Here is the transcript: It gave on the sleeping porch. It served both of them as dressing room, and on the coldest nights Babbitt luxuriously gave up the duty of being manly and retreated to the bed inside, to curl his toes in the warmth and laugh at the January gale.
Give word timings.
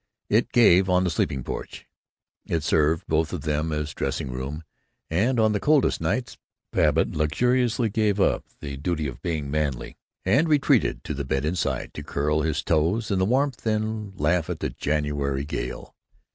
It 0.31 0.51
gave 0.51 0.89
on 0.89 1.03
the 1.03 1.11
sleeping 1.11 1.43
porch. 1.43 1.85
It 2.47 2.63
served 2.63 3.05
both 3.05 3.31
of 3.33 3.41
them 3.41 3.71
as 3.71 3.93
dressing 3.93 4.31
room, 4.31 4.63
and 5.11 5.39
on 5.39 5.51
the 5.51 5.59
coldest 5.59 6.01
nights 6.01 6.39
Babbitt 6.73 7.11
luxuriously 7.11 7.87
gave 7.89 8.19
up 8.19 8.43
the 8.61 8.77
duty 8.77 9.05
of 9.07 9.21
being 9.21 9.51
manly 9.51 9.97
and 10.25 10.49
retreated 10.49 11.03
to 11.03 11.13
the 11.13 11.23
bed 11.23 11.45
inside, 11.45 11.93
to 11.93 12.01
curl 12.01 12.41
his 12.41 12.63
toes 12.63 13.11
in 13.11 13.19
the 13.19 13.25
warmth 13.25 13.63
and 13.67 14.19
laugh 14.19 14.49
at 14.49 14.59
the 14.59 14.71
January 14.71 15.45
gale. 15.45 15.93